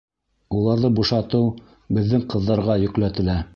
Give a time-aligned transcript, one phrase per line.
[0.59, 1.51] Уларҙы бушатыу
[1.99, 3.41] беҙҙең ҡыҙҙарға йөкләтелә.